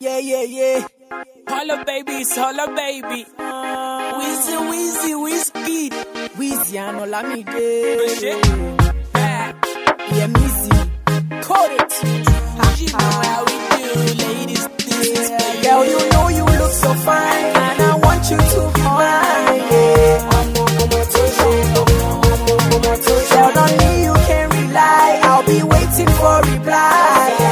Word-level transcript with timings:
Yeah, 0.00 0.18
yeah, 0.18 0.42
yeah. 0.42 0.86
Holla 1.48 1.84
babies, 1.86 2.36
holla 2.36 2.66
baby. 2.74 3.24
Wheezy, 4.18 4.56
Wheezy, 4.70 5.14
Whiskey. 5.14 5.90
Wheezy, 6.36 6.78
and 6.78 6.98
Olamide. 6.98 7.46
Yeah, 9.14 10.26
Missy. 10.26 10.70
Call 11.42 11.70
it. 11.78 11.92
You 12.80 12.92
know 12.92 13.14
how 13.24 13.44
we 13.44 13.56
do, 13.70 14.24
ladies. 14.24 14.66
This 14.76 15.30
Yeah, 15.30 15.62
girl, 15.62 15.84
you 15.86 15.98
know 16.10 16.28
you 16.28 16.44
look 16.44 16.72
so 16.72 16.92
fine, 16.94 17.44
and 17.64 17.82
I 17.82 17.94
want 17.96 18.30
you 18.30 18.36
to 18.36 18.60
be 18.74 18.82
mine. 18.82 19.60
Yeah. 19.70 20.30
Girl, 23.30 23.58
on 23.58 23.70
me 23.78 24.04
you 24.04 24.14
can 24.26 24.50
rely. 24.50 25.20
I'll 25.22 25.44
be 25.46 25.62
waiting 25.62 26.08
for 26.18 26.40
reply. 26.52 27.43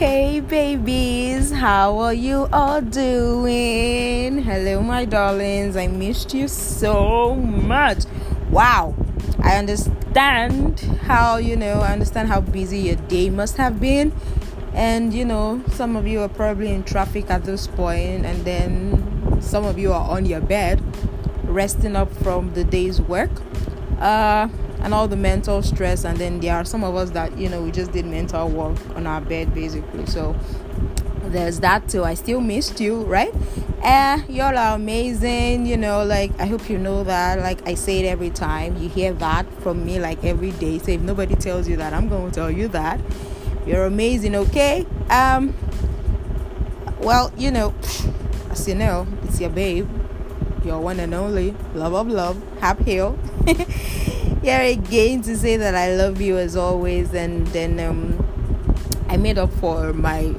Okay, 0.00 0.40
babies, 0.40 1.52
how 1.52 1.98
are 1.98 2.14
you 2.14 2.48
all 2.54 2.80
doing? 2.80 4.40
Hello, 4.42 4.80
my 4.80 5.04
darlings. 5.04 5.76
I 5.76 5.88
missed 5.88 6.32
you 6.32 6.48
so 6.48 7.34
much. 7.34 8.04
Wow, 8.48 8.94
I 9.42 9.56
understand 9.56 10.80
how 11.02 11.36
you 11.36 11.54
know, 11.54 11.80
I 11.80 11.92
understand 11.92 12.30
how 12.30 12.40
busy 12.40 12.78
your 12.78 12.96
day 12.96 13.28
must 13.28 13.58
have 13.58 13.78
been, 13.78 14.14
and 14.72 15.12
you 15.12 15.26
know, 15.26 15.62
some 15.72 15.96
of 15.96 16.06
you 16.06 16.20
are 16.20 16.30
probably 16.30 16.70
in 16.70 16.82
traffic 16.82 17.28
at 17.28 17.44
this 17.44 17.66
point, 17.66 18.24
and 18.24 18.42
then 18.46 19.42
some 19.42 19.66
of 19.66 19.78
you 19.78 19.92
are 19.92 20.08
on 20.10 20.24
your 20.24 20.40
bed 20.40 20.82
resting 21.44 21.94
up 21.94 22.10
from 22.22 22.54
the 22.54 22.64
day's 22.64 23.02
work. 23.02 23.42
Uh, 23.98 24.48
and 24.82 24.94
all 24.94 25.06
the 25.08 25.16
mental 25.16 25.62
stress 25.62 26.04
and 26.04 26.18
then 26.18 26.40
there 26.40 26.56
are 26.56 26.64
some 26.64 26.82
of 26.84 26.94
us 26.96 27.10
that 27.10 27.36
you 27.36 27.48
know 27.48 27.62
we 27.62 27.70
just 27.70 27.92
did 27.92 28.06
mental 28.06 28.48
work 28.48 28.78
on 28.96 29.06
our 29.06 29.20
bed 29.20 29.54
basically. 29.54 30.06
So 30.06 30.36
there's 31.24 31.60
that 31.60 31.88
too. 31.88 32.04
I 32.04 32.14
still 32.14 32.40
missed 32.40 32.80
you 32.80 33.02
right? 33.04 33.32
Eh 33.82 34.22
y'all 34.28 34.56
are 34.56 34.74
amazing 34.74 35.64
you 35.64 35.76
know 35.76 36.04
like 36.04 36.30
i 36.38 36.46
hope 36.46 36.68
you 36.68 36.78
know 36.78 37.04
that. 37.04 37.38
Like 37.38 37.66
i 37.68 37.74
say 37.74 38.00
it 38.00 38.06
every 38.06 38.30
time. 38.30 38.76
You 38.76 38.88
hear 38.88 39.12
that 39.14 39.46
from 39.62 39.84
me 39.84 39.98
like 39.98 40.24
every 40.24 40.52
day. 40.52 40.78
So 40.78 40.92
if 40.92 41.00
nobody 41.00 41.34
tells 41.34 41.68
you 41.68 41.76
that 41.76 41.92
i'm 41.92 42.08
going 42.08 42.30
to 42.30 42.34
tell 42.34 42.50
you 42.50 42.68
that. 42.68 43.00
You're 43.66 43.84
amazing 43.84 44.34
okay? 44.34 44.86
Um 45.10 45.54
well 47.00 47.32
you 47.36 47.50
know 47.50 47.74
as 48.50 48.66
you 48.66 48.74
know 48.74 49.06
it's 49.24 49.40
your 49.40 49.50
babe. 49.50 49.88
Your 50.64 50.80
one 50.80 51.00
and 51.00 51.14
only 51.14 51.54
love 51.74 51.94
of 51.94 52.08
love. 52.08 52.42
Hap 52.60 52.80
hill 52.80 53.18
here 54.42 54.60
again 54.60 55.22
to 55.22 55.36
say 55.36 55.56
that 55.56 55.74
I 55.74 55.94
love 55.94 56.20
you 56.20 56.38
as 56.38 56.56
always, 56.56 57.12
and 57.12 57.46
then 57.48 57.78
um, 57.80 58.24
I 59.08 59.16
made 59.16 59.38
up 59.38 59.52
for 59.54 59.92
my 59.92 60.34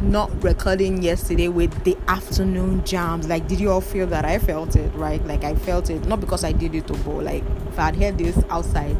not 0.00 0.30
recording 0.42 1.02
yesterday 1.02 1.48
with 1.48 1.84
the 1.84 1.96
afternoon 2.08 2.84
jams. 2.84 3.28
Like, 3.28 3.46
did 3.46 3.60
you 3.60 3.70
all 3.70 3.80
feel 3.80 4.06
that? 4.08 4.24
I 4.24 4.38
felt 4.38 4.76
it, 4.76 4.92
right? 4.94 5.24
Like, 5.26 5.44
I 5.44 5.54
felt 5.54 5.90
it, 5.90 6.06
not 6.06 6.20
because 6.20 6.44
I 6.44 6.52
did 6.52 6.74
it 6.74 6.86
to 6.88 6.94
go. 6.98 7.12
Like, 7.12 7.44
if 7.68 7.78
I'd 7.78 7.96
heard 7.96 8.18
this 8.18 8.38
outside, 8.50 8.96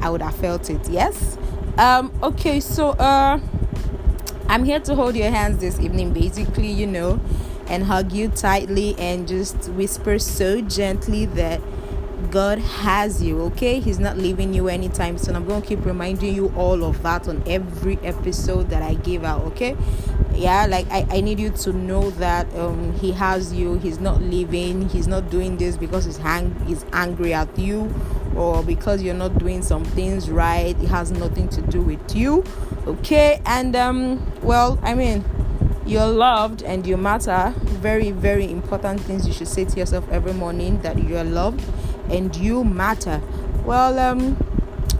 I 0.00 0.10
would 0.10 0.22
have 0.22 0.36
felt 0.36 0.70
it. 0.70 0.88
Yes. 0.88 1.36
Um. 1.76 2.12
Okay. 2.22 2.60
So, 2.60 2.90
uh, 2.90 3.40
I'm 4.48 4.64
here 4.64 4.80
to 4.80 4.94
hold 4.94 5.16
your 5.16 5.30
hands 5.30 5.58
this 5.58 5.80
evening, 5.80 6.12
basically, 6.12 6.70
you 6.70 6.86
know, 6.86 7.20
and 7.66 7.82
hug 7.82 8.12
you 8.12 8.28
tightly 8.28 8.94
and 8.98 9.26
just 9.26 9.68
whisper 9.70 10.18
so 10.18 10.60
gently 10.60 11.26
that 11.26 11.60
God 12.30 12.58
has 12.58 13.22
you, 13.22 13.40
okay? 13.42 13.80
He's 13.80 13.98
not 13.98 14.18
leaving 14.18 14.52
you 14.54 14.68
anytime 14.68 15.18
soon. 15.18 15.36
I'm 15.36 15.46
going 15.46 15.62
to 15.62 15.68
keep 15.68 15.84
reminding 15.84 16.34
you 16.34 16.52
all 16.56 16.84
of 16.84 17.02
that 17.02 17.28
on 17.28 17.42
every 17.46 17.98
episode 18.02 18.70
that 18.70 18.82
I 18.82 18.94
give 18.94 19.24
out, 19.24 19.42
okay? 19.42 19.76
Yeah, 20.34 20.66
like 20.66 20.90
I, 20.90 21.06
I 21.10 21.20
need 21.20 21.38
you 21.38 21.50
to 21.50 21.72
know 21.72 22.10
that 22.10 22.52
um 22.56 22.92
he 22.94 23.12
has 23.12 23.52
you. 23.52 23.74
He's 23.78 24.00
not 24.00 24.20
leaving. 24.20 24.88
He's 24.88 25.06
not 25.06 25.30
doing 25.30 25.56
this 25.56 25.76
because 25.76 26.04
he's 26.06 26.16
hang 26.16 26.54
he's 26.66 26.84
angry 26.92 27.32
at 27.32 27.56
you 27.56 27.94
or 28.34 28.62
because 28.64 29.00
you're 29.00 29.14
not 29.14 29.38
doing 29.38 29.62
some 29.62 29.84
things 29.84 30.28
right. 30.28 30.76
It 30.82 30.88
has 30.88 31.12
nothing 31.12 31.48
to 31.50 31.62
do 31.62 31.80
with 31.80 32.16
you. 32.16 32.44
Okay? 32.86 33.40
And 33.46 33.76
um 33.76 34.32
well, 34.42 34.78
I 34.82 34.94
mean, 34.94 35.24
you're 35.86 36.08
loved 36.08 36.62
and 36.64 36.84
you 36.84 36.96
matter 36.96 37.54
very 37.56 38.10
very 38.10 38.50
important 38.50 39.00
things 39.02 39.26
you 39.26 39.32
should 39.32 39.48
say 39.48 39.64
to 39.64 39.76
yourself 39.78 40.04
every 40.10 40.32
morning 40.32 40.80
that 40.80 40.98
you're 40.98 41.24
loved 41.24 41.62
and 42.10 42.34
you 42.36 42.64
matter. 42.64 43.20
Well 43.64 43.98
um 43.98 44.36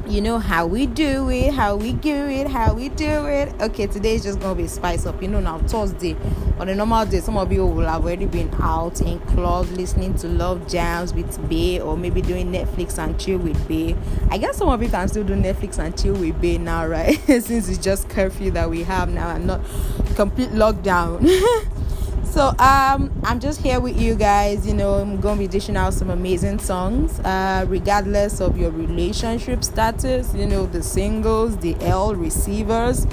you 0.06 0.20
know 0.20 0.38
how 0.38 0.66
we 0.66 0.84
do 0.84 1.31
it 1.31 1.54
how 1.54 1.76
we 1.76 1.94
do 1.94 2.26
it 2.26 2.48
how 2.48 2.75
we 2.75 2.88
do 2.91 3.26
it. 3.26 3.53
Okay 3.60 3.87
today 3.87 4.15
is 4.15 4.22
just 4.22 4.41
gonna 4.41 4.54
be 4.54 4.66
spice 4.66 5.06
up. 5.06 5.20
You 5.22 5.28
know 5.28 5.41
now 5.41 5.59
thursday 5.59 6.16
on 6.59 6.69
a 6.69 6.75
normal 6.75 7.04
day 7.04 7.20
some 7.20 7.37
of 7.37 7.53
you 7.53 7.66
will 7.66 7.87
have 7.87 8.04
already 8.04 8.26
been 8.26 8.48
out 8.60 9.00
in 9.00 9.19
clubs 9.20 9.70
listening 9.72 10.15
to 10.15 10.28
love 10.28 10.69
jams 10.69 11.12
with 11.12 11.48
bay 11.48 11.81
or 11.81 11.97
maybe 11.97 12.22
doing 12.22 12.53
netflix 12.53 12.97
and 12.97 13.19
chill 13.19 13.38
with 13.38 13.66
bay 13.66 13.97
i 14.31 14.38
guess 14.38 14.56
some 14.59 14.69
of 14.69 14.81
you 14.81 14.88
can 14.88 15.09
still 15.09 15.25
do 15.25 15.34
netflix 15.34 15.78
and 15.78 15.98
chill 16.00 16.15
with 16.15 16.41
bay 16.41 16.56
now 16.56 16.86
right? 16.86 17.19
Since 17.26 17.69
it's 17.69 17.78
just 17.78 18.09
curfew 18.09 18.53
that 18.53 18.71
we 18.71 18.84
have 18.84 19.09
now 19.09 19.34
and 19.34 19.47
not 19.47 19.60
complete 20.15 20.50
lockdown 20.50 21.28
so 22.34 22.49
um 22.59 23.12
i'm 23.22 23.39
just 23.39 23.61
here 23.61 23.78
with 23.78 23.97
you 23.97 24.17
guys 24.17 24.67
you 24.67 24.75
know 24.75 24.95
i'm 24.95 25.21
gonna 25.21 25.39
be 25.39 25.47
dishing 25.47 25.77
out 25.77 25.95
some 25.95 26.11
amazing 26.11 26.59
songs 26.59 27.21
uh 27.21 27.65
regardless 27.69 28.41
of 28.41 28.59
your 28.59 28.72
relationship 28.72 29.62
status 29.62 30.34
you 30.34 30.45
know 30.45 30.67
the 30.67 30.83
singles 30.83 31.56
the 31.59 31.77
l 31.83 32.12
receivers 32.17 33.06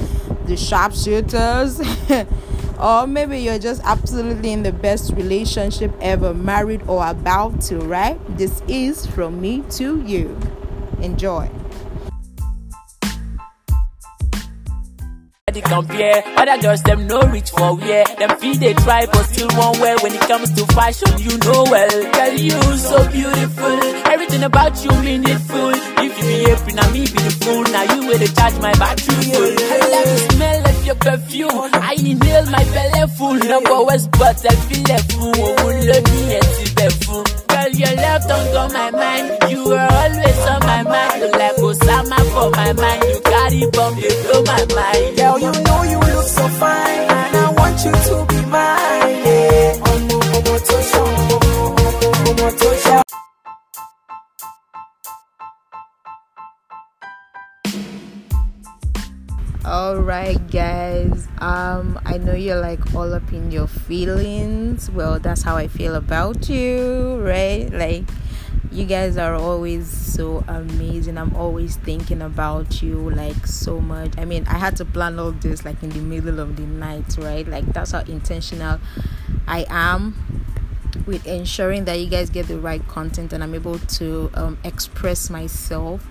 the 0.45 0.57
sharpshooters 0.57 1.79
or 2.79 3.05
maybe 3.05 3.37
you're 3.37 3.59
just 3.59 3.79
absolutely 3.83 4.51
in 4.51 4.63
the 4.63 4.73
best 4.73 5.13
relationship 5.13 5.93
ever 6.01 6.33
married 6.33 6.81
or 6.87 7.07
about 7.07 7.61
to 7.61 7.77
right? 7.77 8.19
This 8.39 8.63
is 8.67 9.05
from 9.05 9.39
me 9.39 9.63
to 9.71 10.01
you. 10.01 10.35
Enjoy 10.99 11.47
They 15.53 15.59
compare 15.61 16.23
other 16.37 16.57
girls, 16.61 16.81
them 16.83 17.07
no 17.07 17.21
reach 17.23 17.49
for 17.49 17.75
where 17.75 18.05
them 18.05 18.37
feel 18.39 18.55
they 18.55 18.73
try, 18.73 19.05
but 19.05 19.23
still 19.23 19.49
one 19.49 19.77
well. 19.81 19.97
When 19.99 20.13
it 20.13 20.21
comes 20.21 20.51
to 20.53 20.65
fashion, 20.67 21.11
you 21.19 21.37
know 21.39 21.63
well. 21.67 22.11
Girl, 22.13 22.33
you 22.33 22.77
so 22.77 23.11
beautiful, 23.11 23.83
everything 24.07 24.43
about 24.43 24.81
you 24.83 24.91
meaningful. 25.01 25.71
If 25.99 26.17
you 26.17 26.23
be 26.23 26.49
happy, 26.49 26.73
now 26.73 26.89
me 26.91 27.01
be 27.01 27.19
the 27.19 27.35
fool. 27.43 27.63
Now 27.63 27.83
you 27.95 28.07
will 28.07 28.27
charge 28.31 28.57
my 28.61 28.71
battery 28.79 29.23
full. 29.27 29.55
I 29.59 29.77
love 29.91 30.07
the 30.07 30.17
smell 30.31 30.67
of 30.67 30.85
your 30.85 30.95
perfume. 30.95 31.69
I 31.73 31.95
inhale 31.99 32.45
my 32.45 32.63
belly 32.71 33.07
full. 33.17 33.33
Number 33.33 33.83
West, 33.83 34.09
but 34.11 34.39
I 34.45 34.55
feel 34.55 34.83
the 34.83 34.97
fool. 35.11 35.33
Oh, 35.35 35.67
love 35.67 36.05
me 36.15 36.39
see 36.55 36.73
the 36.75 37.05
fool. 37.05 37.40
Girl, 37.71 37.79
your 37.79 37.95
love 37.95 38.27
don't 38.27 38.51
go 38.53 38.67
my 38.73 38.91
mind. 38.91 39.51
You 39.51 39.71
are 39.71 39.91
always 39.91 40.39
on 40.47 40.59
my 40.61 40.83
mind. 40.83 41.21
You 41.21 41.31
like 41.31 41.55
Osama 41.55 42.19
for 42.33 42.49
my 42.51 42.73
mind. 42.73 43.03
You 43.03 43.21
carry 43.21 43.69
bomb, 43.71 43.97
you 43.97 44.09
blow 44.23 44.43
my 44.43 44.65
mind. 44.75 45.17
Girl, 45.17 45.39
you 45.39 45.51
know 45.63 45.83
you 45.83 45.99
look 45.99 46.25
so 46.27 46.47
um 61.71 61.99
i 62.05 62.17
know 62.17 62.33
you're 62.33 62.59
like 62.59 62.93
all 62.95 63.13
up 63.13 63.31
in 63.31 63.51
your 63.51 63.67
feelings. 63.67 64.89
Well 64.91 65.19
that's 65.19 65.43
how 65.43 65.55
i 65.57 65.67
feel 65.67 65.95
about 65.95 66.49
you 66.49 67.21
right? 67.23 67.71
Like 67.71 68.03
you 68.71 68.85
guys 68.85 69.17
are 69.17 69.35
always 69.35 69.89
so 69.89 70.45
amazing. 70.47 71.17
I'm 71.17 71.35
always 71.35 71.75
thinking 71.75 72.21
about 72.21 72.81
you 72.81 73.09
like 73.09 73.45
so 73.45 73.81
much. 73.81 74.13
I 74.17 74.25
mean 74.25 74.45
i 74.47 74.57
had 74.57 74.75
to 74.77 74.85
plan 74.85 75.19
all 75.19 75.31
this 75.31 75.65
like 75.65 75.81
in 75.83 75.89
the 75.89 75.99
middle 76.01 76.39
of 76.39 76.55
the 76.55 76.63
night 76.63 77.17
right? 77.17 77.47
Like 77.47 77.65
that's 77.73 77.91
how 77.91 78.01
intentional 78.01 78.79
i 79.47 79.65
am 79.69 80.15
with 81.05 81.25
ensuring 81.25 81.85
that 81.85 81.99
you 81.99 82.07
guys 82.07 82.29
get 82.29 82.47
the 82.47 82.57
right 82.57 82.87
content 82.87 83.33
and 83.33 83.43
i'm 83.43 83.55
able 83.55 83.79
to 83.79 84.29
um, 84.33 84.57
express 84.63 85.29
myself 85.29 86.05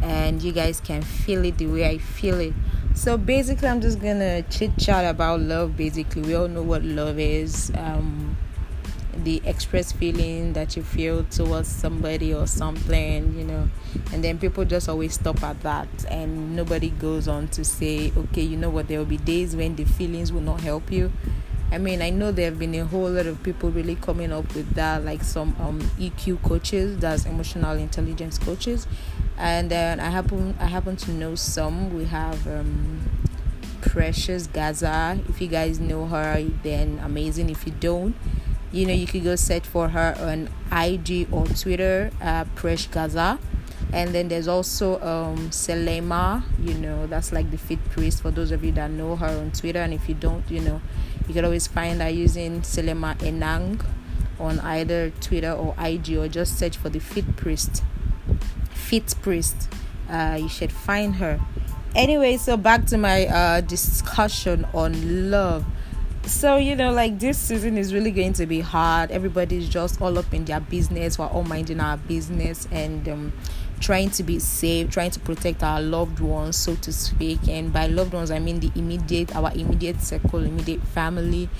and 0.00 0.42
you 0.42 0.52
guys 0.52 0.80
can 0.80 1.02
feel 1.02 1.44
it 1.44 1.58
the 1.58 1.66
way 1.66 1.86
i 1.86 1.98
feel 1.98 2.38
it 2.38 2.54
so 2.98 3.16
basically 3.16 3.68
i'm 3.68 3.80
just 3.80 4.00
gonna 4.00 4.42
chit 4.50 4.76
chat 4.76 5.04
about 5.04 5.38
love 5.38 5.76
basically. 5.76 6.20
We 6.22 6.34
all 6.34 6.48
know 6.48 6.64
what 6.64 6.82
love 6.82 7.20
is 7.20 7.70
um 7.76 8.36
the 9.22 9.40
express 9.44 9.92
feeling 9.92 10.52
that 10.54 10.76
you 10.76 10.82
feel 10.82 11.22
towards 11.24 11.68
somebody 11.68 12.34
or 12.34 12.48
something 12.48 13.38
you 13.38 13.44
know. 13.44 13.68
And 14.12 14.24
then 14.24 14.38
people 14.38 14.64
just 14.64 14.88
always 14.88 15.14
stop 15.14 15.44
at 15.44 15.60
that 15.62 15.88
and 16.10 16.56
nobody 16.56 16.90
goes 16.90 17.28
on 17.28 17.46
to 17.48 17.64
say 17.64 18.12
okay 18.16 18.42
you 18.42 18.56
know 18.56 18.70
what? 18.70 18.88
There 18.88 18.98
will 18.98 19.06
be 19.06 19.16
days 19.16 19.54
when 19.54 19.76
the 19.76 19.84
feelings 19.84 20.32
will 20.32 20.40
not 20.40 20.60
help 20.60 20.90
you. 20.90 21.12
I 21.70 21.76
mean, 21.76 22.00
I 22.00 22.08
know 22.08 22.32
there 22.32 22.46
have 22.46 22.58
been 22.58 22.74
a 22.76 22.86
whole 22.86 23.10
lot 23.10 23.26
of 23.26 23.42
people 23.42 23.70
really 23.70 23.94
coming 23.96 24.32
up 24.32 24.54
with 24.54 24.74
that, 24.74 25.04
like 25.04 25.22
some 25.22 25.54
um, 25.60 25.80
EQ 25.98 26.42
coaches, 26.42 26.96
that's 26.96 27.26
emotional 27.26 27.76
intelligence 27.76 28.38
coaches, 28.38 28.86
and 29.38 29.70
then 29.70 30.00
I 30.00 30.10
happen 30.10 30.56
I 30.58 30.66
happen 30.66 30.96
to 30.96 31.12
know 31.12 31.36
some. 31.36 31.96
We 31.96 32.06
have 32.06 32.46
um, 32.46 33.00
Precious 33.80 34.48
Gaza. 34.48 35.20
If 35.28 35.40
you 35.40 35.46
guys 35.46 35.78
know 35.78 36.06
her, 36.06 36.44
then 36.62 37.00
amazing. 37.04 37.48
If 37.48 37.64
you 37.64 37.72
don't, 37.78 38.16
you 38.72 38.84
know 38.84 38.92
you 38.92 39.06
could 39.06 39.22
go 39.22 39.36
search 39.36 39.64
for 39.64 39.88
her 39.90 40.16
on 40.18 40.50
IG 40.72 41.28
or 41.32 41.46
Twitter, 41.46 42.10
uh, 42.20 42.44
Precious 42.56 42.88
Gaza. 42.88 43.38
And 43.92 44.14
then 44.14 44.28
there's 44.28 44.48
also 44.48 45.00
um, 45.00 45.50
Selema, 45.50 46.44
you 46.60 46.74
know, 46.74 47.06
that's 47.06 47.32
like 47.32 47.50
the 47.50 47.56
fit 47.56 47.82
priest 47.88 48.20
for 48.20 48.30
those 48.30 48.50
of 48.50 48.62
you 48.62 48.72
that 48.72 48.90
know 48.90 49.16
her 49.16 49.26
on 49.26 49.52
Twitter. 49.52 49.78
And 49.78 49.94
if 49.94 50.08
you 50.08 50.14
don't, 50.14 50.44
you 50.50 50.60
know, 50.60 50.82
you 51.26 51.32
can 51.32 51.44
always 51.44 51.66
find 51.66 52.02
her 52.02 52.10
using 52.10 52.60
Selema 52.60 53.16
Enang 53.20 53.82
on 54.38 54.60
either 54.60 55.10
Twitter 55.20 55.52
or 55.52 55.74
IG 55.78 56.16
or 56.16 56.28
just 56.28 56.58
search 56.58 56.76
for 56.76 56.90
the 56.90 56.98
fit 56.98 57.36
priest. 57.36 57.82
Fit 58.88 59.14
priest. 59.20 59.68
Uh, 60.08 60.38
you 60.40 60.48
should 60.48 60.72
find 60.72 61.16
her. 61.16 61.38
Anyway, 61.94 62.38
so 62.38 62.56
back 62.56 62.86
to 62.86 62.96
my 62.96 63.26
uh, 63.26 63.60
discussion 63.60 64.66
on 64.72 65.30
love. 65.30 65.66
So, 66.24 66.56
you 66.56 66.74
know, 66.74 66.92
like 66.92 67.18
this 67.18 67.36
season 67.36 67.76
is 67.76 67.92
really 67.92 68.10
going 68.10 68.32
to 68.34 68.46
be 68.46 68.60
hard. 68.60 69.10
Everybody's 69.10 69.68
just 69.68 70.00
all 70.00 70.18
up 70.18 70.32
in 70.32 70.46
their 70.46 70.60
business. 70.60 71.18
We're 71.18 71.26
all 71.26 71.44
minding 71.44 71.80
our 71.80 71.98
business 71.98 72.66
and 72.72 73.06
um, 73.10 73.32
trying 73.80 74.08
to 74.10 74.22
be 74.22 74.38
safe, 74.38 74.88
trying 74.90 75.10
to 75.10 75.20
protect 75.20 75.62
our 75.62 75.82
loved 75.82 76.20
ones, 76.20 76.56
so 76.56 76.74
to 76.76 76.90
speak. 76.90 77.46
And 77.46 77.70
by 77.70 77.88
loved 77.88 78.14
ones, 78.14 78.30
I 78.30 78.38
mean 78.38 78.60
the 78.60 78.72
immediate, 78.74 79.36
our 79.36 79.52
immediate 79.52 80.00
circle, 80.00 80.44
immediate 80.44 80.82
family. 80.82 81.50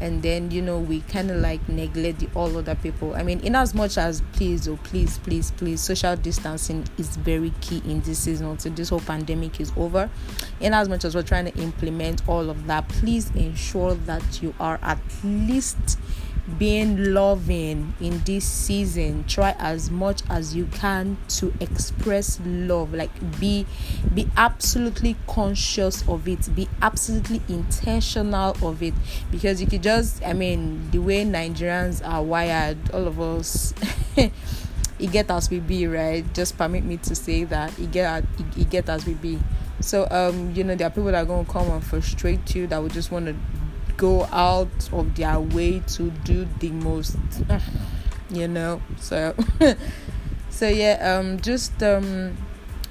And 0.00 0.22
then, 0.22 0.50
you 0.50 0.60
know, 0.60 0.78
we 0.78 1.00
kind 1.02 1.30
of 1.30 1.38
like 1.38 1.66
neglect 1.68 2.18
the 2.18 2.28
all 2.34 2.56
other 2.56 2.74
people. 2.74 3.14
I 3.14 3.22
mean, 3.22 3.40
in 3.40 3.54
as 3.54 3.74
much 3.74 3.96
as 3.96 4.22
please, 4.32 4.68
oh, 4.68 4.78
please, 4.84 5.18
please, 5.18 5.50
please, 5.52 5.80
social 5.80 6.16
distancing 6.16 6.86
is 6.98 7.16
very 7.16 7.52
key 7.60 7.82
in 7.86 8.00
this 8.00 8.18
season 8.18 8.46
until 8.46 8.72
this 8.72 8.88
whole 8.88 9.00
pandemic 9.00 9.60
is 9.60 9.72
over. 9.76 10.10
In 10.60 10.74
as 10.74 10.88
much 10.88 11.04
as 11.04 11.14
we're 11.14 11.22
trying 11.22 11.50
to 11.50 11.56
implement 11.58 12.28
all 12.28 12.50
of 12.50 12.66
that, 12.66 12.88
please 12.88 13.30
ensure 13.36 13.94
that 13.94 14.42
you 14.42 14.54
are 14.58 14.78
at 14.82 14.98
least 15.22 15.98
being 16.58 17.14
loving 17.14 17.94
in 18.00 18.20
this 18.24 18.44
season 18.44 19.24
try 19.24 19.54
as 19.58 19.90
much 19.90 20.22
as 20.28 20.54
you 20.54 20.66
can 20.66 21.16
to 21.26 21.52
express 21.58 22.38
love 22.44 22.92
like 22.92 23.40
be 23.40 23.64
be 24.14 24.28
absolutely 24.36 25.16
conscious 25.26 26.06
of 26.06 26.28
it 26.28 26.54
be 26.54 26.68
absolutely 26.82 27.40
intentional 27.48 28.54
of 28.62 28.82
it 28.82 28.92
because 29.30 29.60
you 29.60 29.66
could 29.66 29.82
just 29.82 30.22
i 30.22 30.34
mean 30.34 30.90
the 30.90 30.98
way 30.98 31.24
nigerians 31.24 32.06
are 32.06 32.22
wired 32.22 32.76
all 32.90 33.06
of 33.06 33.18
us 33.18 33.72
you 34.98 35.08
get 35.08 35.30
as 35.30 35.50
we 35.50 35.60
be 35.60 35.86
right? 35.86 36.24
Just 36.34 36.56
permit 36.56 36.84
me 36.84 36.96
to 36.98 37.14
say 37.14 37.44
that 37.44 37.76
you 37.78 37.86
get 37.86 38.24
you 38.56 38.64
get 38.64 38.88
as 38.88 39.06
we 39.06 39.14
be. 39.14 39.38
So 39.80 40.06
um 40.10 40.52
you 40.54 40.64
know 40.64 40.74
there 40.74 40.86
are 40.86 40.90
people 40.90 41.04
that 41.06 41.16
are 41.16 41.24
going 41.24 41.44
to 41.44 41.52
come 41.52 41.70
and 41.70 41.84
frustrate 41.84 42.54
you 42.54 42.66
that 42.68 42.82
would 42.82 42.92
just 42.92 43.10
want 43.10 43.26
to 43.26 43.34
go 43.96 44.24
out 44.26 44.92
of 44.92 45.14
their 45.14 45.40
way 45.40 45.80
to 45.80 46.10
do 46.24 46.46
the 46.60 46.70
most 46.70 47.16
you 48.30 48.48
know 48.48 48.80
so 48.98 49.34
so 50.50 50.68
yeah 50.68 51.18
um 51.18 51.40
just 51.40 51.82
um 51.82 52.36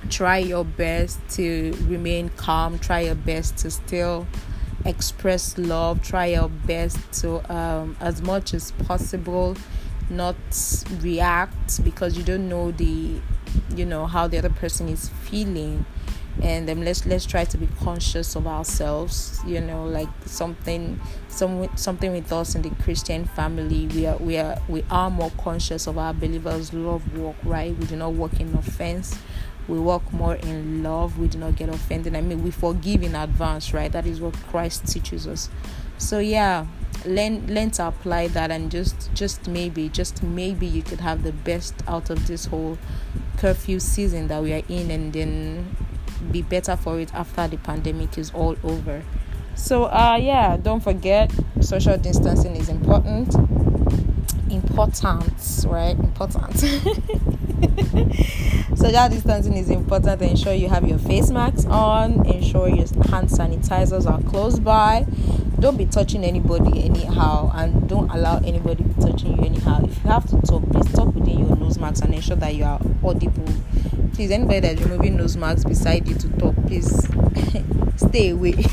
try 0.10 0.38
your 0.38 0.66
best 0.66 1.20
to 1.30 1.74
remain 1.88 2.30
calm 2.30 2.78
try 2.78 3.02
your 3.02 3.16
best 3.16 3.58
to 3.58 3.72
still 3.72 4.28
express 4.86 5.58
love 5.58 6.02
try 6.02 6.28
your 6.28 6.50
best 6.50 6.98
to 7.14 7.54
um 7.54 7.96
as 8.00 8.22
much 8.22 8.54
as 8.54 8.72
possible 8.72 9.56
not 10.10 10.36
react 11.02 11.84
because 11.84 12.18
you 12.18 12.24
don't 12.24 12.50
know 12.50 12.72
the 12.72 13.16
you 13.76 13.86
know 13.86 14.06
how 14.06 14.28
the 14.28 14.38
other 14.38 14.50
person 14.50 14.90
is 14.90 15.10
feeling 15.10 15.86
and 16.42 16.68
then 16.68 16.84
let's 16.84 17.06
let's 17.06 17.26
try 17.26 17.46
to 17.46 17.58
be 17.58 17.68
conscious 17.80 18.36
of 18.36 18.48
ourselves 18.48 19.40
you 19.46 19.62
know 19.62 19.86
like 19.86 20.10
something 20.26 21.00
some 21.28 21.70
something 21.76 22.12
with 22.12 22.32
us 22.32 22.56
in 22.56 22.62
the 22.62 22.70
christian 22.84 23.26
family. 23.26 23.88
We 23.88 24.06
are 24.06 24.18
we 24.18 24.38
are 24.38 24.58
we 24.68 24.84
are 24.90 25.10
more 25.10 25.32
conscious 25.38 25.88
of 25.88 25.98
our 25.98 26.14
believers 26.14 26.74
love 26.74 27.18
walk 27.18 27.36
right? 27.44 27.76
We 27.76 27.86
do 27.86 27.96
not 27.96 28.14
walk 28.14 28.40
in 28.40 28.54
offense. 28.56 29.18
We 29.68 29.80
walk 29.80 30.12
more 30.12 30.36
in 30.36 30.84
love. 30.84 31.18
We 31.18 31.28
do 31.28 31.38
not 31.38 31.56
get 31.56 31.70
offended. 31.70 32.16
I 32.16 32.22
mean 32.22 32.44
we 32.44 32.52
forgive 32.52 33.04
in 33.04 33.16
advance 33.16 33.74
right? 33.74 33.92
That 33.92 34.06
is 34.06 34.22
what 34.22 34.34
christ 34.50 34.88
teaches 34.88 35.28
us. 35.28 35.50
So 35.98 36.20
yeah 36.20 36.68
learn 37.06 37.48
learn 37.54 37.72
to 37.72 37.88
apply 37.88 38.28
that 38.30 38.52
and 38.52 38.72
just 38.72 39.14
just 39.14 39.48
maybe 39.48 39.90
just 39.90 40.24
maybe 40.24 40.66
you 40.66 40.82
could 40.82 41.02
have 41.02 41.24
the 41.24 41.32
best 41.32 41.74
out 41.88 42.10
of 42.10 42.28
this 42.28 42.46
whole 42.46 42.78
curfew 43.38 43.80
season 43.80 44.28
that 44.28 44.42
we 44.42 44.54
are 44.54 44.64
in 44.70 44.90
and 44.92 45.12
then 45.12 45.76
be 46.32 46.42
better 46.42 46.76
for 46.76 47.00
it 47.00 47.14
after 47.14 47.48
the 47.48 47.58
pandemic 47.58 48.18
is 48.18 48.32
all 48.34 48.56
over. 48.64 49.04
So, 49.56 49.86
uh, 49.86 50.18
yeah, 50.20 50.58
don't 50.58 50.82
forget 50.82 51.32
social 51.62 51.98
distancing 51.98 52.56
is 52.56 52.70
important. 52.70 53.34
Important, 54.50 55.66
right? 55.68 55.96
Important. 55.98 56.58
social 58.76 59.10
distancing 59.10 59.58
is 59.58 59.70
important. 59.70 60.22
Ensure 60.22 60.54
you 60.54 60.70
have 60.70 60.88
your 60.88 60.98
face 60.98 61.30
masks 61.30 61.66
on. 61.66 62.26
Ensure 62.26 62.68
your 62.68 62.88
hand 63.10 63.30
sanitizers 63.30 64.10
are 64.10 64.22
close 64.30 64.60
by. 64.60 65.06
Don't 65.60 65.78
be 65.78 65.86
touching 65.86 66.24
anybody 66.26 66.84
anyhow, 66.84 67.52
and 67.54 67.88
don't 67.88 68.10
allow 68.10 68.40
anybody 68.40 68.84
be 68.84 69.02
touching 69.02 69.38
you 69.38 69.46
anyhow. 69.46 69.82
If 69.84 70.04
you 70.04 70.10
have 70.10 70.28
to 70.30 70.42
talk, 70.42 70.64
please 70.70 70.92
talk 70.92 71.14
within 71.16 71.40
your 71.40 71.56
nose 71.56 71.78
mask 71.78 72.04
and 72.04 72.14
ensure 72.14 72.36
that 72.38 72.56
you 72.56 72.66
are 72.66 72.82
audible 73.04 73.48
please 74.14 74.32
anybody 74.32 74.60
that's 74.60 74.82
removing 74.82 75.18
nose 75.18 75.36
masks 75.36 75.64
beside 75.64 76.08
you 76.08 76.16
to 76.16 76.30
talk 76.38 76.56
please 76.68 77.08
stay 77.96 78.30
away. 78.30 78.54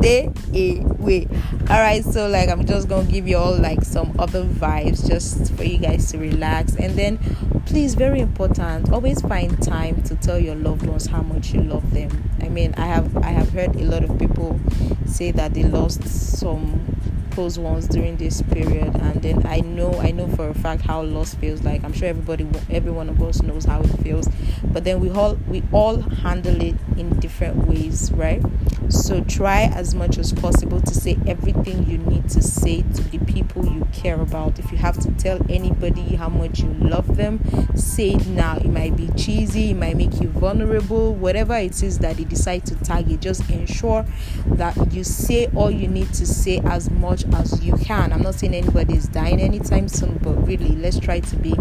Stay 0.00 0.32
away. 0.78 1.28
All 1.68 1.80
right 1.80 2.02
so 2.02 2.28
like 2.28 2.48
i'm 2.48 2.64
just 2.64 2.88
gonna 2.88 3.08
give 3.08 3.28
you 3.28 3.36
all 3.36 3.56
like 3.56 3.82
some 3.84 4.14
other 4.18 4.44
vibes 4.44 5.06
just 5.08 5.52
for 5.54 5.64
you 5.64 5.78
guys 5.78 6.10
to 6.12 6.18
relax. 6.18 6.74
And 6.76 6.96
then 6.96 7.18
please 7.66 7.94
very 7.94 8.20
important 8.20 8.90
always 8.92 9.20
find 9.20 9.60
time 9.62 10.02
to 10.04 10.16
tell 10.16 10.38
your 10.38 10.54
loved 10.54 10.86
ones 10.86 11.06
how 11.06 11.22
much 11.22 11.52
you 11.52 11.62
love 11.62 11.92
them. 11.92 12.10
I 12.40 12.48
mean 12.48 12.74
i 12.76 12.86
have 12.86 13.16
i 13.18 13.28
have 13.28 13.50
heard 13.50 13.76
a 13.76 13.84
lot 13.84 14.04
of 14.04 14.18
people 14.18 14.58
say 15.06 15.30
that 15.32 15.54
they 15.54 15.64
lost 15.64 16.04
some 16.06 16.96
close 17.30 17.58
ones 17.58 17.86
during 17.86 18.16
this 18.16 18.42
period. 18.42 18.94
And 18.96 19.22
then 19.22 19.46
i 19.46 19.60
know 19.60 19.92
i 20.00 20.10
know 20.10 20.28
for 20.28 20.48
a 20.48 20.54
fact 20.54 20.82
how 20.82 21.02
loss 21.02 21.34
feels 21.34 21.62
like. 21.62 21.84
I'm 21.84 21.92
sure 21.92 22.08
everybody 22.08 22.48
every 22.70 22.92
one 22.92 23.08
of 23.08 23.20
us 23.22 23.42
knows 23.42 23.64
how 23.64 23.82
it 23.82 24.02
feels 24.02 24.28
but 24.64 24.84
then 24.84 25.00
we 25.00 25.10
all 25.10 25.34
we 25.48 25.62
all 25.72 26.00
handle 26.00 26.60
it 26.60 26.76
in 26.96 27.18
different 27.20 27.66
ways 27.66 28.10
right? 28.12 28.42
So 28.88 29.22
try 29.24 29.62
as 29.62 29.94
much 29.94 30.18
as 30.18 30.32
possible 30.32 30.80
to 30.80 30.94
say 30.94 31.18
everything 31.26 31.88
you 31.88 31.98
need 31.98 32.28
to 32.30 32.42
say 32.42 32.82
to 32.82 33.02
the 33.02 33.18
people 33.18 33.64
you 33.66 33.86
care 33.92 34.20
about. 34.20 34.58
If 34.58 34.72
you 34.72 34.78
have 34.78 34.98
to 35.00 35.10
tell 35.12 35.40
anybody 35.48 36.16
how 36.16 36.28
much 36.28 36.60
you 36.60 36.72
love 36.74 37.16
them 37.16 37.40
say 37.76 38.10
it 38.10 38.26
now. 38.26 38.56
It 38.56 38.68
might 38.68 38.96
be 38.96 39.08
cheesy 39.16 39.70
it 39.70 39.74
might 39.74 39.96
make 39.96 40.20
you 40.20 40.28
vulnerable 40.28 41.14
whatever 41.14 41.56
it 41.56 41.82
is 41.82 41.98
that 42.00 42.16
they 42.16 42.24
decide 42.24 42.66
to 42.66 42.76
target 42.76 43.20
just 43.20 43.48
ensure 43.50 44.04
that 44.46 44.92
you 44.92 45.04
say 45.04 45.46
all 45.54 45.70
you 45.70 45.88
need 45.88 46.12
to 46.14 46.26
say 46.26 46.60
as 46.64 46.90
much 46.90 47.24
as 47.34 47.62
you 47.62 47.74
can. 47.76 48.12
I'm 48.12 48.22
not 48.22 48.34
saying 48.34 48.54
anybody 48.54 48.94
is 48.96 49.08
dying 49.08 49.40
anytime 49.40 49.88
soon 49.88 50.18
but 50.18 50.34
really 50.46 50.76
let's 50.76 50.98
try 50.98 51.20
to 51.20 51.36
be 51.36 51.54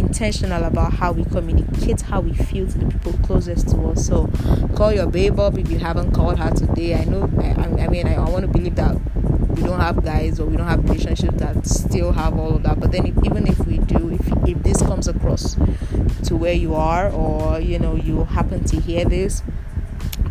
intentional 0.00 0.64
about 0.64 0.94
how 0.94 1.12
we 1.12 1.24
communicate 1.24 2.00
how 2.00 2.20
we 2.20 2.32
feel 2.32 2.66
to 2.66 2.78
the 2.78 2.86
people 2.86 3.12
closest 3.24 3.68
to 3.68 3.76
us. 3.88 4.06
So 4.06 4.28
call 4.74 4.92
your 4.92 5.06
babe 5.06 5.38
up 5.38 5.56
if 5.58 5.70
you 5.70 5.78
haven't 5.78 6.12
called 6.12 6.38
her 6.38 6.50
today. 6.50 6.94
I 6.94 7.04
know 7.04 7.30
i, 7.38 7.84
I 7.84 7.88
mean 7.88 8.06
I, 8.06 8.14
I 8.14 8.28
want 8.28 8.42
to 8.42 8.48
believe 8.48 8.76
that 8.76 8.96
we 9.50 9.62
don't 9.62 9.80
have 9.80 10.02
guys 10.04 10.40
or 10.40 10.46
we 10.46 10.56
don't 10.56 10.66
have 10.66 10.82
relationships 10.84 11.38
that 11.38 11.66
still 11.66 12.12
have 12.12 12.38
all 12.38 12.56
of 12.56 12.62
that. 12.64 12.80
But 12.80 12.92
then 12.92 13.06
if, 13.06 13.24
even 13.24 13.46
if 13.46 13.58
we 13.66 13.78
do 13.78 14.10
if, 14.10 14.48
if 14.48 14.62
this 14.62 14.82
comes 14.82 15.06
across 15.06 15.54
to 16.24 16.36
where 16.36 16.54
you 16.54 16.74
are 16.74 17.10
or 17.10 17.60
you 17.60 17.78
know 17.78 17.94
you 17.94 18.24
happen 18.24 18.64
to 18.64 18.80
hear 18.80 19.04
this 19.04 19.42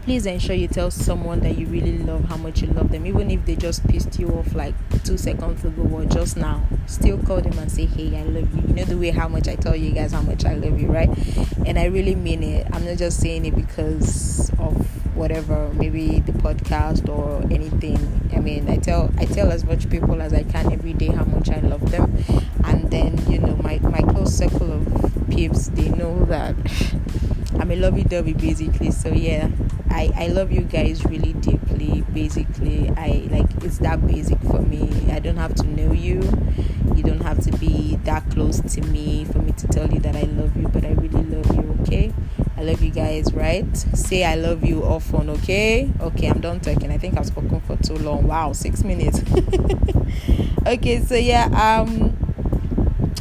please 0.09 0.25
ensure 0.25 0.55
you 0.55 0.67
tell 0.67 0.89
someone 0.89 1.39
that 1.41 1.55
you 1.55 1.67
really 1.67 1.99
love 1.99 2.23
how 2.23 2.35
much 2.35 2.63
you 2.63 2.67
love 2.69 2.89
them 2.91 3.05
even 3.05 3.29
if 3.29 3.45
they 3.45 3.55
just 3.55 3.87
pissed 3.87 4.17
you 4.17 4.27
off 4.29 4.55
like 4.55 4.73
two 5.03 5.19
seconds 5.19 5.63
ago 5.63 5.83
or 5.93 6.03
just 6.05 6.35
now. 6.35 6.65
Still 6.87 7.19
call 7.19 7.41
them 7.41 7.55
and 7.59 7.71
say 7.71 7.85
hey 7.85 8.17
i 8.17 8.23
love 8.23 8.51
you. 8.55 8.69
You 8.69 8.73
know 8.73 8.85
the 8.85 8.97
way 8.97 9.11
how 9.11 9.27
much 9.27 9.47
i 9.47 9.53
tell 9.53 9.75
you 9.75 9.91
guys 9.91 10.11
how 10.11 10.23
much 10.23 10.45
i 10.45 10.55
love 10.55 10.81
you 10.81 10.87
right? 10.87 11.09
And 11.63 11.77
i 11.77 11.85
really 11.85 12.15
mean 12.15 12.41
it. 12.41 12.65
I'm 12.73 12.85
not 12.85 12.97
just 12.97 13.19
saying 13.19 13.45
it 13.45 13.55
because 13.55 14.49
of 14.57 14.83
whatever 15.15 15.69
maybe 15.75 16.21
the 16.21 16.31
podcast 16.31 17.07
or 17.07 17.43
anything. 17.53 18.31
I 18.35 18.39
mean 18.39 18.67
i 18.67 18.77
tell 18.77 19.13
i 19.19 19.25
tell 19.25 19.51
as 19.51 19.63
much 19.63 19.91
people 19.91 20.23
as 20.23 20.33
i 20.33 20.41
can 20.41 20.73
every 20.73 20.93
day 20.93 21.09
how 21.09 21.25
much 21.25 21.51
i 21.51 21.59
love 21.59 21.91
them. 21.91 22.17
And 22.63 22.89
then 22.89 23.31
you 23.31 23.37
know 23.37 23.55
my 23.57 23.77
my 23.77 24.01
close 24.01 24.35
circle 24.35 24.71
of 24.71 25.29
peeps 25.29 25.67
they 25.67 25.89
know 25.89 26.25
that 26.25 26.55
i'm 27.59 27.69
a 27.69 27.75
lovey-dovey 27.75 28.33
basically. 28.33 28.89
So 28.89 29.09
yeah 29.09 29.51
I, 29.89 30.11
I 30.15 30.27
love 30.27 30.51
you 30.51 30.61
guys 30.61 31.03
really 31.05 31.33
deeply 31.33 32.01
basically. 32.13 32.89
I 32.95 33.27
like 33.29 33.63
it's 33.63 33.79
that 33.79 34.05
basic 34.05 34.39
for 34.41 34.59
me. 34.61 35.11
I 35.11 35.19
don't 35.19 35.37
have 35.37 35.55
to 35.55 35.67
know 35.67 35.91
you. 35.93 36.21
You 36.95 37.03
don't 37.03 37.21
have 37.21 37.43
to 37.45 37.51
be 37.57 37.97
that 38.03 38.29
close 38.31 38.59
to 38.61 38.81
me 38.81 39.25
for 39.25 39.39
me 39.39 39.51
to 39.53 39.67
tell 39.67 39.87
you 39.91 39.99
that 39.99 40.15
i 40.15 40.21
love 40.23 40.55
you 40.57 40.67
but 40.67 40.83
i 40.85 40.89
really 40.91 41.23
love 41.23 41.55
you 41.55 41.77
okay? 41.81 42.13
I 42.57 42.63
love 42.63 42.81
you 42.81 42.91
guys 42.91 43.33
right? 43.33 43.65
Say 43.77 44.23
i 44.25 44.35
love 44.35 44.65
you 44.65 44.83
often 44.83 45.29
okay? 45.29 45.91
Okay 46.01 46.27
i'm 46.27 46.41
done 46.41 46.59
talking. 46.59 46.91
I 46.91 46.97
think 46.97 47.17
i've 47.17 47.27
spoken 47.27 47.59
for 47.61 47.77
too 47.77 47.95
long. 47.95 48.27
Wow 48.27 48.53
six 48.53 48.83
minutes. 48.83 49.21
Okay 50.65 51.01
so 51.01 51.15
yeah 51.15 51.45
um 51.55 52.15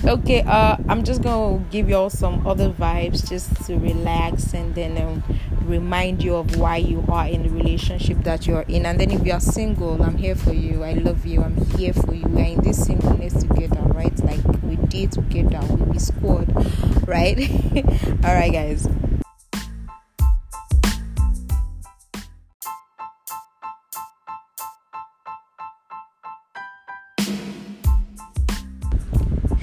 okay 0.05 0.43
uh 0.43 0.77
i'm 0.89 1.05
just 1.05 1.23
gonna 1.23 1.63
give 1.71 1.89
y'all 1.89 2.11
some 2.11 2.47
other 2.47 2.71
vibes 2.71 3.29
just 3.29 3.55
to 3.67 3.77
relax 3.79 4.53
and 4.55 4.75
then 4.75 4.97
um 4.99 5.23
remind 5.69 6.23
you 6.23 6.35
of 6.35 6.57
why 6.57 6.77
you 6.77 7.05
are 7.09 7.27
in 7.27 7.43
the 7.43 7.51
relationship 7.51 8.19
that 8.25 8.47
you're 8.47 8.63
in. 8.63 8.87
And 8.87 8.99
then 8.99 9.11
if 9.11 9.25
you 9.25 9.33
are 9.33 9.41
single, 9.41 10.03
I'm 10.03 10.17
here 10.17 10.35
for 10.35 10.53
you. 10.53 10.83
I 10.83 10.95
love 10.95 11.27
you. 11.27 11.43
I'm 11.43 11.57
here 11.77 11.93
for 11.93 12.15
you. 12.15 12.27
We're 12.27 12.47
in 12.47 12.63
this 12.63 12.85
singleness 12.85 13.35
together, 13.35 13.81
right? 13.83 14.19
Like 14.25 14.41
we 14.63 14.77
did 14.77 15.13
together, 15.13 15.61
we 15.75 15.93
be 15.93 15.99
squad, 15.99 16.49
right? 17.07 17.39
All 18.25 18.35
right, 18.35 18.53
guys. 18.53 18.89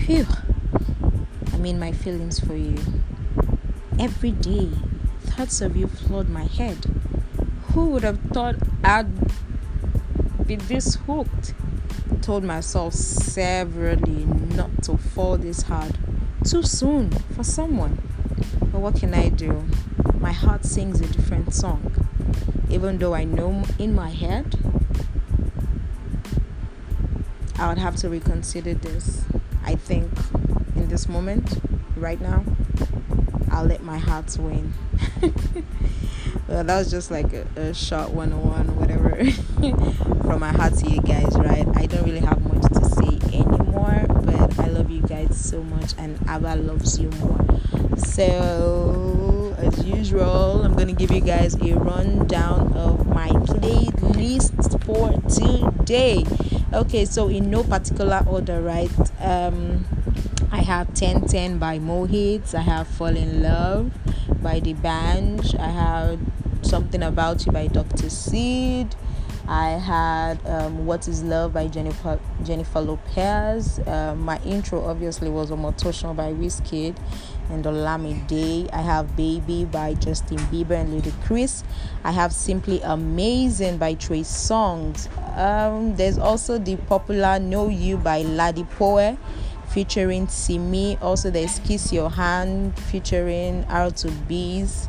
Phew. 0.05 0.27
I 1.51 1.57
mean 1.57 1.79
my 1.79 1.91
feelings 1.91 2.39
for 2.39 2.55
you. 2.55 2.77
Every 3.97 4.31
day 4.31 4.69
thoughts 5.35 5.59
of 5.59 5.75
you 5.75 5.85
flood 5.85 6.29
my 6.29 6.45
head. 6.45 6.77
Who 7.73 7.89
would 7.89 8.03
have 8.03 8.19
thought 8.31 8.55
I'd 8.85 10.47
be 10.47 10.55
this 10.55 10.95
hooked? 10.95 11.53
Told 12.21 12.45
myself 12.45 12.93
severally 12.93 14.25
not 14.25 14.83
to 14.83 14.95
fall 14.95 15.37
this 15.37 15.63
hard 15.63 15.97
too 16.45 16.63
soon 16.63 17.11
for 17.35 17.43
someone. 17.43 18.01
But 18.61 18.79
what 18.79 18.95
can 18.95 19.13
I 19.13 19.27
do? 19.27 19.65
My 20.19 20.31
heart 20.31 20.63
sings 20.63 21.01
a 21.01 21.07
different 21.07 21.53
song. 21.53 21.91
Even 22.69 22.97
though 22.97 23.13
I 23.13 23.25
know 23.25 23.63
in 23.77 23.93
my 23.93 24.11
head, 24.11 24.55
I 27.59 27.67
would 27.67 27.77
have 27.77 27.97
to 27.97 28.09
reconsider 28.09 28.73
this. 28.73 29.25
I 29.65 29.75
think 29.75 30.09
in 30.77 30.87
this 30.87 31.09
moment, 31.09 31.59
right 31.97 32.21
now, 32.21 32.45
I'll 33.51 33.65
let 33.65 33.83
my 33.83 33.97
heart 33.97 34.37
win. 34.39 34.73
well, 36.47 36.63
that 36.63 36.77
was 36.77 36.91
just 36.91 37.11
like 37.11 37.33
a, 37.33 37.45
a 37.55 37.73
short 37.73 38.11
101, 38.11 38.75
whatever, 38.75 39.15
from 40.21 40.39
my 40.39 40.51
heart 40.51 40.75
to 40.75 40.89
you 40.89 41.01
guys, 41.01 41.35
right? 41.37 41.67
I 41.75 41.85
don't 41.85 42.03
really 42.03 42.19
have 42.19 42.41
much 42.41 42.71
to 42.73 42.85
say 42.85 43.37
anymore, 43.37 44.05
but 44.09 44.59
I 44.59 44.67
love 44.67 44.89
you 44.89 45.01
guys 45.01 45.37
so 45.37 45.63
much, 45.63 45.93
and 45.97 46.19
Abba 46.27 46.55
loves 46.55 46.99
you 46.99 47.09
more. 47.21 47.43
So, 47.97 49.55
as 49.57 49.85
usual, 49.85 50.63
I'm 50.63 50.75
gonna 50.75 50.93
give 50.93 51.11
you 51.11 51.21
guys 51.21 51.55
a 51.55 51.73
rundown 51.75 52.73
of 52.73 53.07
my 53.07 53.29
playlist 53.29 54.83
for 54.85 55.13
today. 55.29 56.25
Okay, 56.73 57.05
so 57.05 57.29
in 57.29 57.49
no 57.49 57.63
particular 57.63 58.23
order, 58.27 58.61
right? 58.61 58.91
Um, 59.19 59.85
I 60.51 60.61
have 60.61 60.87
1010 60.89 61.57
by 61.57 61.79
Mohits. 61.79 62.53
I 62.53 62.61
have 62.61 62.87
Fall 62.87 63.15
in 63.15 63.41
Love 63.41 63.91
by 64.45 64.59
The 64.59 64.73
Band. 64.73 65.55
I 65.57 65.69
have 65.69 66.19
Something 66.61 67.01
About 67.01 67.43
You 67.47 67.51
by 67.51 67.65
Dr. 67.65 68.11
Sid. 68.11 68.95
I 69.47 69.69
had 69.71 70.35
um, 70.45 70.85
What 70.85 71.07
Is 71.07 71.23
Love 71.23 71.53
by 71.53 71.67
Jennifer 71.67 72.19
Jennifer 72.43 72.79
Lopez. 72.79 73.79
Uh, 73.79 74.13
my 74.15 74.39
intro 74.43 74.85
obviously 74.85 75.31
was 75.31 75.49
Omotosho 75.49 76.15
by 76.15 76.31
Wizkid 76.31 76.95
and 77.49 77.65
Olamide. 77.65 78.69
I 78.71 78.81
have 78.81 79.15
Baby 79.15 79.65
by 79.65 79.95
Justin 79.95 80.37
Bieber 80.37 80.79
and 80.79 81.01
Ludacris. 81.01 81.63
I 82.03 82.11
have 82.11 82.31
Simply 82.31 82.81
Amazing 82.83 83.79
by 83.79 83.95
Trey 83.95 84.21
Songz. 84.21 85.09
Um, 85.39 85.95
there's 85.95 86.19
also 86.19 86.59
the 86.59 86.75
popular 86.75 87.39
Know 87.39 87.69
You 87.69 87.97
by 87.97 88.21
Ladipoe 88.21 89.17
featuring 89.75 90.25
Simi. 90.29 90.97
Also, 91.01 91.29
there's 91.29 91.59
Kiss 91.59 91.91
Your 91.91 92.09
Hand 92.09 92.79
featuring 92.79 93.65
R2Bees 93.65 94.87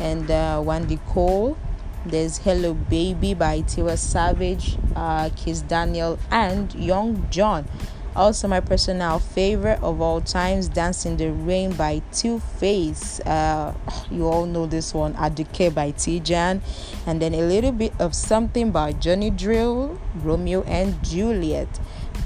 and 0.00 0.28
uh, 0.28 0.60
Wendy 0.60 0.98
Cole. 1.06 1.56
There's 2.04 2.38
Hello 2.38 2.74
Baby 2.74 3.34
by 3.34 3.60
Tiwa 3.60 3.96
Savage, 3.96 4.76
uh, 4.96 5.30
Kiss 5.36 5.60
Daniel, 5.60 6.18
and 6.32 6.74
Young 6.74 7.28
John. 7.30 7.68
Also, 8.16 8.48
my 8.48 8.58
personal 8.58 9.20
favorite 9.20 9.80
of 9.84 10.00
all 10.00 10.20
times, 10.20 10.68
Dance 10.68 11.06
in 11.06 11.16
the 11.16 11.30
Rain 11.30 11.72
by 11.72 12.02
Two 12.12 12.40
Face. 12.40 13.20
Uh, 13.20 13.72
you 14.10 14.26
all 14.26 14.46
know 14.46 14.66
this 14.66 14.92
one, 14.92 15.14
Aduke 15.14 15.72
by 15.72 15.92
Tijan. 15.92 16.60
And 17.06 17.22
then 17.22 17.34
a 17.34 17.42
little 17.42 17.72
bit 17.72 17.92
of 18.00 18.16
something 18.16 18.72
by 18.72 18.94
Johnny 18.94 19.30
Drille, 19.30 19.96
Romeo 20.24 20.62
and 20.64 21.00
Juliet. 21.04 21.68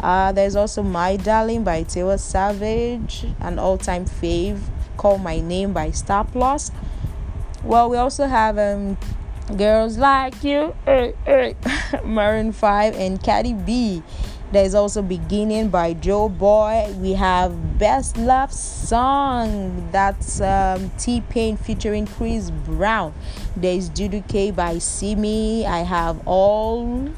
Uh, 0.00 0.32
there's 0.32 0.54
also 0.54 0.82
My 0.82 1.16
Darling 1.16 1.64
by 1.64 1.82
Tiwa 1.84 2.18
Savage, 2.18 3.26
an 3.40 3.58
all 3.58 3.78
time 3.78 4.04
fave, 4.04 4.60
Call 4.96 5.18
My 5.18 5.40
Name 5.40 5.72
by 5.72 5.90
Star 5.90 6.24
Plus. 6.24 6.70
Well, 7.64 7.90
we 7.90 7.96
also 7.96 8.26
have 8.26 8.58
um, 8.58 8.96
Girls 9.56 9.98
Like 9.98 10.44
You, 10.44 10.74
hey, 10.84 11.14
hey, 11.24 11.56
Maroon 12.04 12.52
5, 12.52 12.94
and 12.94 13.22
Cardi 13.22 13.54
B. 13.54 14.02
There's 14.50 14.74
also 14.74 15.02
Beginning 15.02 15.68
by 15.68 15.92
Joeboy. 15.92 16.96
We 16.96 17.12
have 17.14 17.78
Best 17.78 18.16
Love 18.16 18.50
Song, 18.52 19.88
that's 19.92 20.40
um, 20.40 20.90
T 20.96 21.20
Pain 21.28 21.56
featuring 21.56 22.06
Chris 22.06 22.50
Brown. 22.50 23.12
There's 23.56 23.90
Duduke 23.90 24.54
by 24.54 24.78
Simi. 24.78 25.66
I 25.66 25.80
have 25.80 26.26
All. 26.26 27.10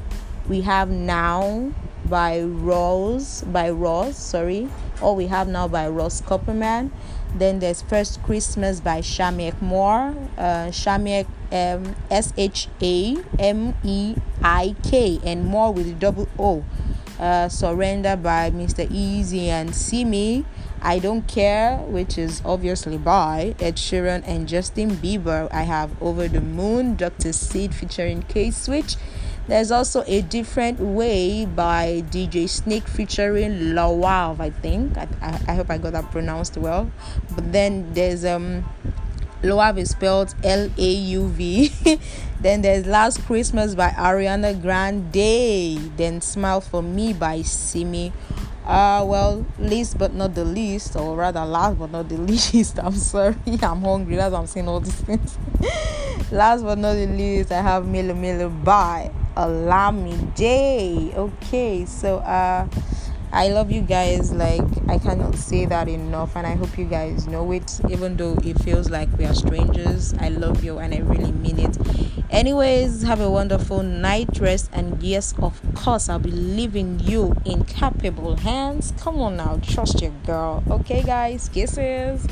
We 0.49 0.61
have 0.61 0.89
Now 0.89 1.71
by 2.11 2.41
Rose 2.41 3.41
by 3.47 3.69
Ross, 3.69 4.17
sorry. 4.17 4.67
All 5.01 5.15
we 5.15 5.27
have 5.27 5.47
now 5.47 5.69
by 5.69 5.87
Ross 5.87 6.21
Copperman. 6.21 6.91
Then 7.33 7.59
there's 7.59 7.81
First 7.81 8.21
Christmas 8.21 8.81
by 8.81 8.99
Shameik 8.99 9.61
Moore. 9.61 10.13
Uh, 10.37 10.69
um, 11.53 11.95
S 12.11 12.33
H 12.35 12.67
A 12.81 13.15
M 13.39 13.73
E 13.83 14.15
I 14.43 14.75
K 14.83 15.21
and 15.23 15.45
more 15.45 15.73
with 15.73 15.87
a 15.87 15.93
double 15.93 16.27
O. 16.37 16.65
Uh, 17.17 17.47
Surrender 17.47 18.17
by 18.17 18.51
Mr. 18.51 18.85
Eazi 18.87 19.47
and 19.47 19.73
Simi. 19.73 20.43
I 20.81 20.99
Don't 20.99 21.27
Care, 21.27 21.77
which 21.77 22.17
is 22.17 22.41
obviously 22.43 22.97
by 22.97 23.55
Ed 23.59 23.75
Sheeran 23.75 24.23
and 24.25 24.47
Justin 24.47 24.91
Bieber. 24.97 25.47
I 25.51 25.61
have 25.61 25.91
Over 26.01 26.27
the 26.27 26.41
Moon, 26.41 26.95
Dr. 26.95 27.31
Sid 27.31 27.73
featuring 27.73 28.23
K 28.23 28.51
Switch. 28.51 28.97
There's 29.51 29.69
also 29.69 30.05
a 30.07 30.21
different 30.21 30.79
way 30.79 31.43
by 31.45 32.05
DJ 32.09 32.47
Snake 32.47 32.87
featuring 32.87 33.75
Lawav, 33.75 34.39
I 34.39 34.49
think. 34.49 34.97
I, 34.97 35.09
I, 35.21 35.41
I 35.49 35.55
hope 35.55 35.69
I 35.69 35.77
got 35.77 35.91
that 35.91 36.09
pronounced 36.09 36.55
well. 36.55 36.89
But 37.35 37.51
then 37.51 37.93
there's 37.93 38.23
um 38.23 38.63
Lauv 39.43 39.77
is 39.77 39.89
spelled 39.89 40.35
L 40.45 40.69
A 40.77 40.91
U 40.91 41.27
V. 41.27 41.69
then 42.39 42.61
there's 42.61 42.85
Last 42.85 43.25
Christmas 43.25 43.75
by 43.75 43.89
Ariana 43.89 44.55
Grande. 44.61 45.97
Then 45.97 46.21
Smile 46.21 46.61
for 46.61 46.81
Me 46.81 47.11
by 47.11 47.41
Simi. 47.41 48.13
Uh, 48.65 49.03
well, 49.05 49.45
least 49.59 49.97
but 49.97 50.13
not 50.13 50.33
the 50.33 50.45
least, 50.45 50.95
or 50.95 51.17
rather, 51.17 51.43
last 51.43 51.77
but 51.77 51.91
not 51.91 52.07
the 52.07 52.15
least. 52.31 52.79
I'm 52.79 52.95
sorry, 52.95 53.35
I'm 53.61 53.81
hungry. 53.81 54.15
That's 54.15 54.33
I'm 54.33 54.47
saying 54.47 54.69
all 54.69 54.79
these 54.79 54.95
things. 54.95 55.37
last 56.31 56.63
but 56.63 56.77
not 56.77 56.93
the 56.93 57.07
least, 57.07 57.51
I 57.51 57.61
have 57.61 57.85
Miller 57.85 58.15
Miller 58.15 58.47
by 58.47 59.11
Olamide. 59.35 61.15
Okay, 61.15 61.85
so 61.85 62.17
uh 62.17 62.67
I 63.33 63.47
love 63.47 63.71
you 63.71 63.81
guys 63.81 64.33
like 64.33 64.61
I 64.89 64.97
cannot 64.97 65.35
say 65.35 65.65
that 65.65 65.87
enough 65.87 66.35
and 66.35 66.45
I 66.45 66.55
hope 66.55 66.77
you 66.77 66.83
guys 66.83 67.27
know 67.27 67.49
it 67.53 67.79
even 67.89 68.17
though 68.17 68.37
it 68.43 68.61
feels 68.61 68.89
like 68.89 69.07
we 69.17 69.23
are 69.23 69.33
strangers. 69.33 70.13
I 70.19 70.27
love 70.27 70.65
you 70.65 70.79
and 70.79 70.93
I 70.93 70.97
really 70.97 71.31
mean 71.31 71.57
it. 71.57 71.77
Anyways, 72.29 73.03
have 73.03 73.21
a 73.21 73.29
wonderful 73.29 73.83
night 73.83 74.37
rest 74.39 74.69
and 74.73 75.01
yes, 75.01 75.33
of 75.41 75.61
course, 75.75 76.09
I'll 76.09 76.19
be 76.19 76.31
leaving 76.31 76.99
you 76.99 77.35
in 77.45 77.63
capable 77.63 78.35
hands. 78.35 78.93
Come 78.99 79.21
on 79.21 79.37
now, 79.37 79.61
trust 79.63 80.01
your 80.01 80.11
girl. 80.25 80.61
Okay, 80.69 81.01
guys, 81.01 81.47
kisses. 81.47 82.27